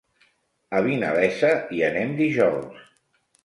[0.77, 2.85] A Vinalesa hi anem dijous.